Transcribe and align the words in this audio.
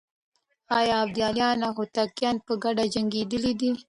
آيا 0.77 0.95
ابداليان 1.05 1.57
او 1.67 1.73
هوتکان 1.79 2.35
په 2.45 2.53
ګډه 2.63 2.83
جنګېدلي 2.93 3.51
دي؟ 3.59 3.71